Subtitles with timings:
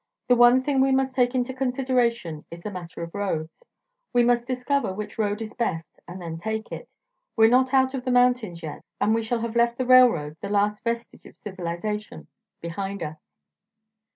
[0.27, 3.61] The one thing we must take into consideration is the matter of roads.
[4.13, 6.89] We must discover which road is the best and then take it.
[7.35, 10.49] We're not out of the mountains yet, and we shall have left the railroad, the
[10.49, 12.25] last vestige of civilization,
[12.63, 13.19] behind us."